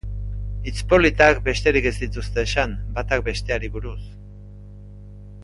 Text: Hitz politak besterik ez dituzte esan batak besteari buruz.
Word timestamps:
Hitz 0.69 0.79
politak 0.93 1.41
besterik 1.49 1.89
ez 1.89 1.93
dituzte 2.05 2.47
esan 2.51 2.75
batak 2.97 3.23
besteari 3.29 3.71
buruz. 3.77 4.01